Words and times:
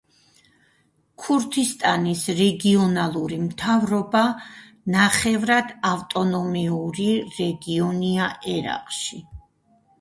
ქურთისტანის 1.23 2.23
რეგიონალური 2.39 3.37
მთავრობა 3.43 4.23
ნახევრად 4.97 5.77
ავტონომიური 5.93 7.09
რეგიონია 7.39 8.35
ერაყში. 8.59 9.27